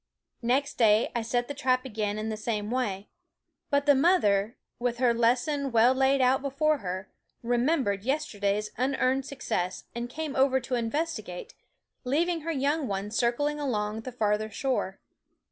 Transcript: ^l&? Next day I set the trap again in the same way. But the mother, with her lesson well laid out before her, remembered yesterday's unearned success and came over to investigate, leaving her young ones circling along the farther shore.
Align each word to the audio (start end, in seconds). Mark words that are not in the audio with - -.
^l&? 0.43 0.47
Next 0.47 0.79
day 0.79 1.11
I 1.15 1.21
set 1.21 1.47
the 1.47 1.53
trap 1.53 1.85
again 1.85 2.17
in 2.17 2.29
the 2.29 2.35
same 2.35 2.71
way. 2.71 3.09
But 3.69 3.85
the 3.85 3.93
mother, 3.93 4.57
with 4.79 4.97
her 4.97 5.13
lesson 5.13 5.71
well 5.71 5.93
laid 5.93 6.21
out 6.21 6.41
before 6.41 6.79
her, 6.79 7.11
remembered 7.43 8.03
yesterday's 8.03 8.71
unearned 8.79 9.27
success 9.27 9.83
and 9.93 10.09
came 10.09 10.35
over 10.35 10.59
to 10.59 10.73
investigate, 10.73 11.53
leaving 12.03 12.41
her 12.41 12.51
young 12.51 12.87
ones 12.87 13.15
circling 13.15 13.59
along 13.59 14.01
the 14.01 14.11
farther 14.11 14.49
shore. 14.49 14.99